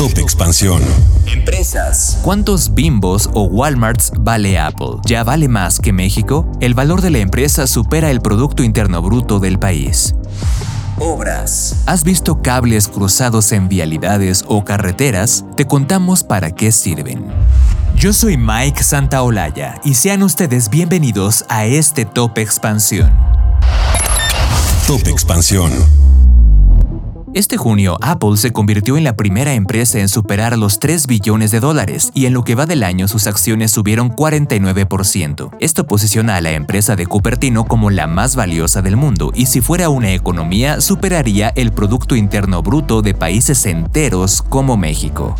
Top 0.00 0.16
Expansión. 0.16 0.82
Empresas. 1.26 2.20
¿Cuántos 2.22 2.72
bimbos 2.72 3.28
o 3.34 3.42
Walmarts 3.42 4.12
vale 4.18 4.58
Apple? 4.58 4.96
¿Ya 5.04 5.24
vale 5.24 5.46
más 5.46 5.78
que 5.78 5.92
México? 5.92 6.50
El 6.62 6.72
valor 6.72 7.02
de 7.02 7.10
la 7.10 7.18
empresa 7.18 7.66
supera 7.66 8.10
el 8.10 8.22
Producto 8.22 8.62
Interno 8.62 9.02
Bruto 9.02 9.40
del 9.40 9.58
país. 9.58 10.14
Obras. 10.98 11.82
¿Has 11.84 12.02
visto 12.02 12.40
cables 12.40 12.88
cruzados 12.88 13.52
en 13.52 13.68
vialidades 13.68 14.42
o 14.48 14.64
carreteras? 14.64 15.44
Te 15.54 15.66
contamos 15.66 16.24
para 16.24 16.50
qué 16.50 16.72
sirven. 16.72 17.26
Yo 17.94 18.14
soy 18.14 18.38
Mike 18.38 18.82
Santaolalla 18.82 19.82
y 19.84 19.92
sean 19.92 20.22
ustedes 20.22 20.70
bienvenidos 20.70 21.44
a 21.50 21.66
este 21.66 22.06
Top 22.06 22.38
Expansión. 22.38 23.12
Top 24.86 25.06
Expansión. 25.08 25.70
Este 27.32 27.56
junio, 27.56 27.96
Apple 28.02 28.36
se 28.36 28.52
convirtió 28.52 28.96
en 28.96 29.04
la 29.04 29.14
primera 29.14 29.54
empresa 29.54 30.00
en 30.00 30.08
superar 30.08 30.58
los 30.58 30.80
3 30.80 31.06
billones 31.06 31.52
de 31.52 31.60
dólares 31.60 32.10
y 32.12 32.26
en 32.26 32.32
lo 32.32 32.42
que 32.42 32.56
va 32.56 32.66
del 32.66 32.82
año 32.82 33.06
sus 33.06 33.28
acciones 33.28 33.70
subieron 33.70 34.10
49%. 34.10 35.50
Esto 35.60 35.86
posiciona 35.86 36.34
a 36.34 36.40
la 36.40 36.50
empresa 36.50 36.96
de 36.96 37.06
Cupertino 37.06 37.66
como 37.66 37.90
la 37.90 38.08
más 38.08 38.34
valiosa 38.34 38.82
del 38.82 38.96
mundo 38.96 39.30
y 39.32 39.46
si 39.46 39.60
fuera 39.60 39.90
una 39.90 40.12
economía 40.12 40.80
superaría 40.80 41.52
el 41.54 41.70
Producto 41.70 42.16
Interno 42.16 42.62
Bruto 42.62 43.00
de 43.00 43.14
países 43.14 43.64
enteros 43.64 44.42
como 44.42 44.76
México. 44.76 45.36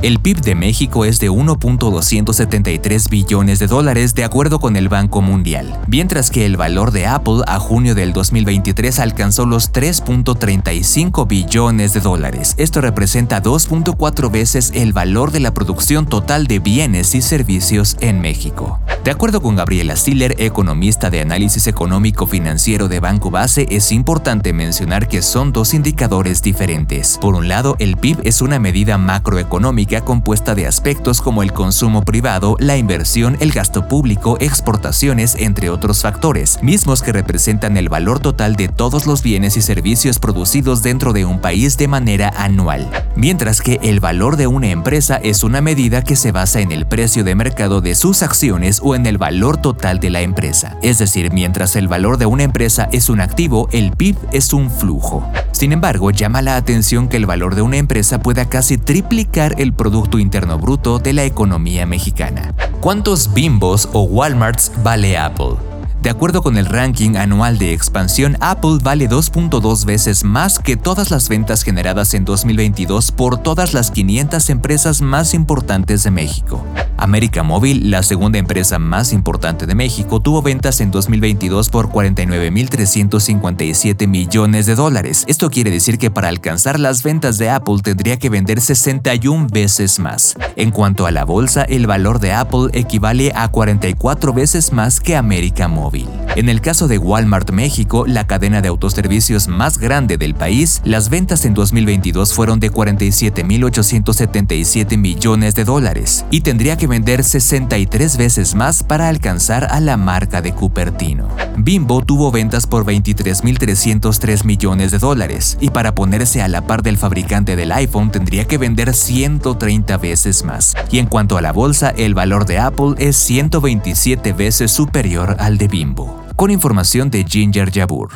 El 0.00 0.20
PIB 0.20 0.42
de 0.42 0.54
México 0.54 1.04
es 1.04 1.18
de 1.18 1.28
1.273 1.28 3.10
billones 3.10 3.58
de 3.58 3.66
dólares 3.66 4.14
de 4.14 4.22
acuerdo 4.22 4.60
con 4.60 4.76
el 4.76 4.88
Banco 4.88 5.22
Mundial, 5.22 5.76
mientras 5.88 6.30
que 6.30 6.46
el 6.46 6.56
valor 6.56 6.92
de 6.92 7.08
Apple 7.08 7.42
a 7.48 7.58
junio 7.58 7.96
del 7.96 8.12
2023 8.12 9.00
alcanzó 9.00 9.44
los 9.44 9.72
3.35 9.72 11.26
billones 11.26 11.94
de 11.94 12.00
dólares. 12.00 12.54
Esto 12.58 12.80
representa 12.80 13.42
2.4 13.42 14.30
veces 14.30 14.70
el 14.72 14.92
valor 14.92 15.32
de 15.32 15.40
la 15.40 15.52
producción 15.52 16.06
total 16.06 16.46
de 16.46 16.60
bienes 16.60 17.16
y 17.16 17.20
servicios 17.20 17.96
en 17.98 18.20
México. 18.20 18.78
De 19.08 19.12
acuerdo 19.12 19.40
con 19.40 19.56
Gabriela 19.56 19.96
Stiller, 19.96 20.34
economista 20.36 21.08
de 21.08 21.22
análisis 21.22 21.66
económico 21.66 22.26
financiero 22.26 22.88
de 22.88 23.00
Banco 23.00 23.30
Base, 23.30 23.66
es 23.70 23.90
importante 23.90 24.52
mencionar 24.52 25.08
que 25.08 25.22
son 25.22 25.50
dos 25.50 25.72
indicadores 25.72 26.42
diferentes. 26.42 27.16
Por 27.18 27.34
un 27.34 27.48
lado, 27.48 27.74
el 27.78 27.96
PIB 27.96 28.18
es 28.24 28.42
una 28.42 28.58
medida 28.58 28.98
macroeconómica 28.98 30.02
compuesta 30.02 30.54
de 30.54 30.66
aspectos 30.66 31.22
como 31.22 31.42
el 31.42 31.54
consumo 31.54 32.02
privado, 32.02 32.56
la 32.58 32.76
inversión, 32.76 33.38
el 33.40 33.50
gasto 33.50 33.88
público, 33.88 34.36
exportaciones, 34.40 35.36
entre 35.36 35.70
otros 35.70 36.02
factores, 36.02 36.62
mismos 36.62 37.00
que 37.00 37.12
representan 37.12 37.78
el 37.78 37.88
valor 37.88 38.20
total 38.20 38.56
de 38.56 38.68
todos 38.68 39.06
los 39.06 39.22
bienes 39.22 39.56
y 39.56 39.62
servicios 39.62 40.18
producidos 40.18 40.82
dentro 40.82 41.14
de 41.14 41.24
un 41.24 41.40
país 41.40 41.78
de 41.78 41.88
manera 41.88 42.30
anual. 42.36 42.86
Mientras 43.16 43.62
que 43.62 43.80
el 43.82 44.00
valor 44.00 44.36
de 44.36 44.48
una 44.48 44.68
empresa 44.68 45.16
es 45.16 45.44
una 45.44 45.62
medida 45.62 46.04
que 46.04 46.14
se 46.14 46.30
basa 46.30 46.60
en 46.60 46.72
el 46.72 46.84
precio 46.84 47.24
de 47.24 47.34
mercado 47.34 47.80
de 47.80 47.94
sus 47.94 48.22
acciones 48.22 48.80
o 48.84 48.94
en 48.94 48.97
el 49.06 49.18
valor 49.18 49.56
total 49.56 50.00
de 50.00 50.10
la 50.10 50.20
empresa. 50.20 50.76
Es 50.82 50.98
decir, 50.98 51.32
mientras 51.32 51.76
el 51.76 51.88
valor 51.88 52.18
de 52.18 52.26
una 52.26 52.42
empresa 52.42 52.88
es 52.92 53.08
un 53.08 53.20
activo, 53.20 53.68
el 53.72 53.92
PIB 53.92 54.16
es 54.32 54.52
un 54.52 54.70
flujo. 54.70 55.28
Sin 55.52 55.72
embargo, 55.72 56.10
llama 56.10 56.42
la 56.42 56.56
atención 56.56 57.08
que 57.08 57.16
el 57.16 57.26
valor 57.26 57.54
de 57.54 57.62
una 57.62 57.76
empresa 57.76 58.20
pueda 58.20 58.48
casi 58.48 58.78
triplicar 58.78 59.54
el 59.58 59.72
Producto 59.72 60.18
Interno 60.18 60.58
Bruto 60.58 60.98
de 60.98 61.12
la 61.12 61.24
economía 61.24 61.86
mexicana. 61.86 62.54
¿Cuántos 62.80 63.34
bimbos 63.34 63.88
o 63.92 64.02
Walmarts 64.02 64.72
vale 64.82 65.18
Apple? 65.18 65.56
De 66.02 66.10
acuerdo 66.10 66.42
con 66.42 66.56
el 66.56 66.66
ranking 66.66 67.16
anual 67.16 67.58
de 67.58 67.72
expansión, 67.72 68.36
Apple 68.40 68.78
vale 68.82 69.08
2.2 69.08 69.84
veces 69.84 70.22
más 70.22 70.60
que 70.60 70.76
todas 70.76 71.10
las 71.10 71.28
ventas 71.28 71.64
generadas 71.64 72.14
en 72.14 72.24
2022 72.24 73.10
por 73.10 73.38
todas 73.38 73.74
las 73.74 73.90
500 73.90 74.48
empresas 74.50 75.02
más 75.02 75.34
importantes 75.34 76.04
de 76.04 76.12
México. 76.12 76.64
América 76.98 77.44
Móvil, 77.44 77.92
la 77.92 78.02
segunda 78.02 78.38
empresa 78.38 78.80
más 78.80 79.12
importante 79.12 79.66
de 79.66 79.76
México, 79.76 80.18
tuvo 80.20 80.42
ventas 80.42 80.80
en 80.80 80.90
2022 80.90 81.68
por 81.70 81.90
49.357 81.90 84.08
millones 84.08 84.66
de 84.66 84.74
dólares. 84.74 85.22
Esto 85.28 85.48
quiere 85.48 85.70
decir 85.70 85.96
que 85.96 86.10
para 86.10 86.26
alcanzar 86.28 86.80
las 86.80 87.04
ventas 87.04 87.38
de 87.38 87.50
Apple 87.50 87.76
tendría 87.84 88.18
que 88.18 88.30
vender 88.30 88.60
61 88.60 89.46
veces 89.52 90.00
más. 90.00 90.34
En 90.56 90.72
cuanto 90.72 91.06
a 91.06 91.12
la 91.12 91.24
bolsa, 91.24 91.62
el 91.62 91.86
valor 91.86 92.18
de 92.18 92.32
Apple 92.32 92.70
equivale 92.72 93.30
a 93.36 93.46
44 93.48 94.32
veces 94.32 94.72
más 94.72 94.98
que 94.98 95.14
América 95.14 95.68
Móvil. 95.68 96.08
En 96.34 96.48
el 96.48 96.60
caso 96.60 96.88
de 96.88 96.98
Walmart 96.98 97.52
México, 97.52 98.06
la 98.06 98.26
cadena 98.26 98.60
de 98.60 98.66
autoservicios 98.68 99.46
más 99.46 99.78
grande 99.78 100.18
del 100.18 100.34
país, 100.34 100.80
las 100.84 101.10
ventas 101.10 101.44
en 101.44 101.54
2022 101.54 102.34
fueron 102.34 102.58
de 102.58 102.72
47.877 102.72 104.98
millones 104.98 105.54
de 105.54 105.64
dólares 105.64 106.24
y 106.30 106.40
tendría 106.40 106.76
que 106.76 106.87
vender 106.88 107.22
63 107.22 108.16
veces 108.16 108.54
más 108.54 108.82
para 108.82 109.08
alcanzar 109.08 109.68
a 109.70 109.80
la 109.80 109.96
marca 109.96 110.42
de 110.42 110.52
Cupertino. 110.52 111.28
Bimbo 111.56 112.02
tuvo 112.02 112.30
ventas 112.30 112.66
por 112.66 112.84
23.303 112.84 114.44
millones 114.44 114.90
de 114.90 114.98
dólares 114.98 115.56
y 115.60 115.70
para 115.70 115.94
ponerse 115.94 116.42
a 116.42 116.48
la 116.48 116.62
par 116.62 116.82
del 116.82 116.98
fabricante 116.98 117.56
del 117.56 117.72
iPhone 117.72 118.10
tendría 118.10 118.46
que 118.46 118.58
vender 118.58 118.94
130 118.94 119.96
veces 119.98 120.44
más. 120.44 120.74
Y 120.90 120.98
en 120.98 121.06
cuanto 121.06 121.36
a 121.36 121.42
la 121.42 121.52
bolsa, 121.52 121.90
el 121.90 122.14
valor 122.14 122.46
de 122.46 122.58
Apple 122.58 122.94
es 122.98 123.16
127 123.16 124.32
veces 124.32 124.70
superior 124.70 125.36
al 125.38 125.58
de 125.58 125.68
Bimbo. 125.68 126.24
Con 126.36 126.50
información 126.50 127.10
de 127.10 127.24
Ginger 127.24 127.72
Jabur. 127.72 128.10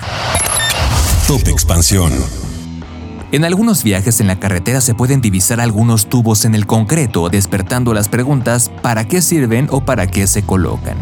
Top 1.27 1.47
Expansión. 1.47 2.13
En 3.33 3.47
algunos 3.47 3.83
viajes 3.83 4.21
en 4.21 4.27
la 4.27 4.39
carretera 4.39 4.83
se 4.83 4.95
pueden 4.95 5.23
divisar 5.23 5.59
algunos 5.59 6.11
tubos 6.11 6.45
en 6.45 6.55
el 6.55 6.67
concreto, 6.67 7.31
despertando 7.31 7.95
las 7.95 8.11
preguntas 8.11 8.71
¿para 8.83 9.07
qué 9.07 9.23
sirven 9.23 9.69
o 9.71 9.81
para 9.81 10.07
qué 10.07 10.27
se 10.27 10.43
colocan? 10.43 10.99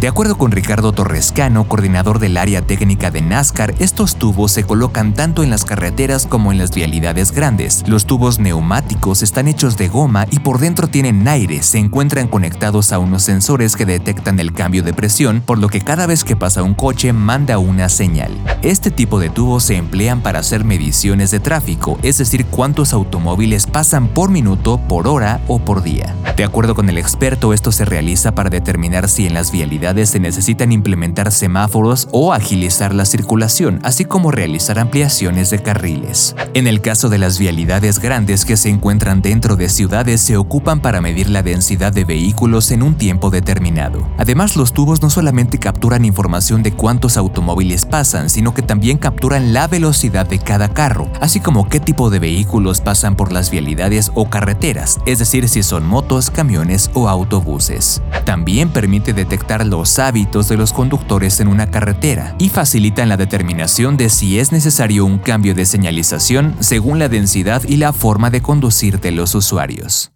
De 0.00 0.06
acuerdo 0.06 0.38
con 0.38 0.52
Ricardo 0.52 0.92
Torrescano, 0.92 1.66
coordinador 1.66 2.20
del 2.20 2.36
área 2.36 2.62
técnica 2.62 3.10
de 3.10 3.20
NASCAR, 3.20 3.74
estos 3.80 4.14
tubos 4.14 4.52
se 4.52 4.62
colocan 4.62 5.12
tanto 5.12 5.42
en 5.42 5.50
las 5.50 5.64
carreteras 5.64 6.24
como 6.24 6.52
en 6.52 6.58
las 6.58 6.70
vialidades 6.70 7.32
grandes. 7.32 7.82
Los 7.88 8.06
tubos 8.06 8.38
neumáticos 8.38 9.24
están 9.24 9.48
hechos 9.48 9.76
de 9.76 9.88
goma 9.88 10.26
y 10.30 10.38
por 10.38 10.60
dentro 10.60 10.86
tienen 10.86 11.26
aire, 11.26 11.64
se 11.64 11.78
encuentran 11.78 12.28
conectados 12.28 12.92
a 12.92 13.00
unos 13.00 13.24
sensores 13.24 13.74
que 13.74 13.86
detectan 13.86 14.38
el 14.38 14.52
cambio 14.52 14.84
de 14.84 14.94
presión, 14.94 15.42
por 15.44 15.58
lo 15.58 15.68
que 15.68 15.80
cada 15.80 16.06
vez 16.06 16.22
que 16.22 16.36
pasa 16.36 16.62
un 16.62 16.74
coche 16.74 17.12
manda 17.12 17.58
una 17.58 17.88
señal. 17.88 18.30
Este 18.62 18.92
tipo 18.92 19.18
de 19.18 19.30
tubos 19.30 19.64
se 19.64 19.76
emplean 19.76 20.20
para 20.20 20.38
hacer 20.38 20.64
mediciones 20.64 21.32
de 21.32 21.40
tráfico, 21.40 21.98
es 22.04 22.18
decir, 22.18 22.46
cuántos 22.46 22.92
automóviles 22.92 23.66
pasan 23.66 24.06
por 24.06 24.30
minuto, 24.30 24.78
por 24.78 25.08
hora 25.08 25.40
o 25.48 25.58
por 25.58 25.82
día. 25.82 26.14
De 26.36 26.44
acuerdo 26.44 26.76
con 26.76 26.88
el 26.88 26.98
experto, 26.98 27.52
esto 27.52 27.72
se 27.72 27.84
realiza 27.84 28.32
para 28.32 28.48
determinar 28.48 29.08
si 29.08 29.26
en 29.26 29.34
las 29.34 29.50
vialidades 29.50 29.87
se 30.06 30.20
necesitan 30.20 30.72
implementar 30.72 31.32
semáforos 31.32 32.08
o 32.12 32.32
agilizar 32.32 32.94
la 32.94 33.04
circulación, 33.04 33.80
así 33.82 34.04
como 34.04 34.30
realizar 34.30 34.78
ampliaciones 34.78 35.50
de 35.50 35.60
carriles. 35.60 36.34
En 36.54 36.66
el 36.66 36.80
caso 36.80 37.08
de 37.08 37.18
las 37.18 37.38
vialidades 37.38 37.98
grandes 37.98 38.44
que 38.44 38.56
se 38.56 38.68
encuentran 38.68 39.22
dentro 39.22 39.56
de 39.56 39.68
ciudades 39.68 40.20
se 40.20 40.36
ocupan 40.36 40.80
para 40.80 41.00
medir 41.00 41.30
la 41.30 41.42
densidad 41.42 41.92
de 41.92 42.04
vehículos 42.04 42.70
en 42.70 42.82
un 42.82 42.96
tiempo 42.96 43.30
determinado. 43.30 44.06
Además, 44.18 44.56
los 44.56 44.72
tubos 44.72 45.02
no 45.02 45.10
solamente 45.10 45.58
capturan 45.58 46.04
información 46.04 46.62
de 46.62 46.72
cuántos 46.72 47.16
automóviles 47.16 47.86
pasan, 47.86 48.30
sino 48.30 48.54
que 48.54 48.62
también 48.62 48.98
capturan 48.98 49.52
la 49.52 49.66
velocidad 49.66 50.26
de 50.26 50.38
cada 50.38 50.68
carro, 50.68 51.10
así 51.20 51.40
como 51.40 51.68
qué 51.68 51.80
tipo 51.80 52.10
de 52.10 52.18
vehículos 52.18 52.80
pasan 52.80 53.16
por 53.16 53.32
las 53.32 53.50
vialidades 53.50 54.10
o 54.14 54.28
carreteras, 54.28 54.98
es 55.06 55.18
decir, 55.18 55.48
si 55.48 55.62
son 55.62 55.86
motos, 55.86 56.30
camiones 56.30 56.90
o 56.94 57.08
autobuses. 57.08 58.02
También 58.24 58.68
permite 58.70 59.12
detectar 59.12 59.64
los 59.64 59.77
los 59.78 60.00
hábitos 60.00 60.48
de 60.48 60.56
los 60.56 60.72
conductores 60.72 61.38
en 61.38 61.46
una 61.46 61.70
carretera 61.70 62.34
y 62.40 62.48
facilitan 62.48 63.08
la 63.08 63.16
determinación 63.16 63.96
de 63.96 64.10
si 64.10 64.40
es 64.40 64.50
necesario 64.50 65.04
un 65.04 65.18
cambio 65.18 65.54
de 65.54 65.64
señalización 65.66 66.56
según 66.58 66.98
la 66.98 67.08
densidad 67.08 67.62
y 67.62 67.76
la 67.76 67.92
forma 67.92 68.28
de 68.30 68.42
conducir 68.42 68.98
de 68.98 69.12
los 69.12 69.36
usuarios. 69.36 70.10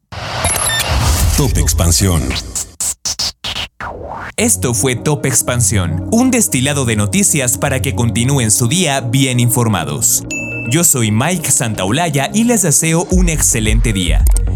Top 1.36 1.56
Expansión. 1.58 2.22
Esto 4.36 4.74
fue 4.74 4.96
Top 4.96 5.26
Expansión, 5.26 6.08
un 6.10 6.32
destilado 6.32 6.84
de 6.84 6.96
noticias 6.96 7.56
para 7.56 7.80
que 7.80 7.94
continúen 7.94 8.50
su 8.50 8.66
día 8.66 9.00
bien 9.00 9.38
informados. 9.38 10.24
Yo 10.72 10.82
soy 10.82 11.12
Mike 11.12 11.52
Santaolalla 11.52 12.30
y 12.34 12.42
les 12.42 12.62
deseo 12.62 13.06
un 13.12 13.28
excelente 13.28 13.92
día. 13.92 14.24